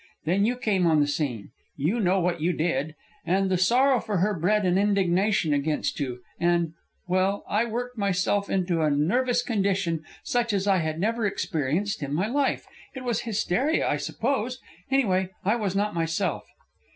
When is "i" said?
7.47-7.65, 10.65-10.77, 13.87-13.97, 15.45-15.55